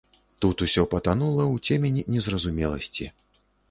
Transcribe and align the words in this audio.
Тут 0.45 0.63
усё 0.67 0.85
патанула 0.95 1.45
ў 1.51 1.63
цемень 1.69 2.03
незразумеласці. 2.17 3.13